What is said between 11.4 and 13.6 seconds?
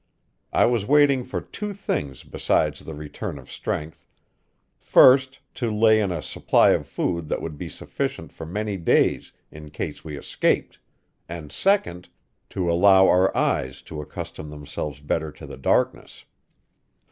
second, to allow our